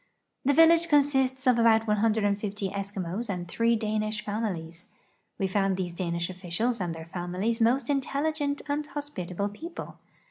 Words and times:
The 0.43 0.53
village 0.55 0.87
consists 0.87 1.45
of 1.45 1.59
about 1.59 1.85
150 1.85 2.69
Eskimos 2.71 3.29
and 3.29 3.47
three 3.47 3.75
Danish 3.75 4.25
families. 4.25 4.87
We 5.37 5.45
found 5.45 5.77
these 5.77 5.93
Danish 5.93 6.27
oHicials 6.27 6.81
and 6.81 6.95
their 6.95 7.05
families 7.05 7.61
most 7.61 7.87
intelligent 7.87 8.63
and 8.67 8.83
hospitable 8.87 9.49
people. 9.49 9.99